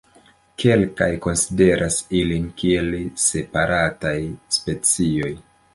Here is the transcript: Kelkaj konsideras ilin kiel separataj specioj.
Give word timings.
Kelkaj 0.61 1.09
konsideras 1.25 1.99
ilin 2.23 2.49
kiel 2.63 2.91
separataj 3.27 4.19
specioj. 4.61 5.35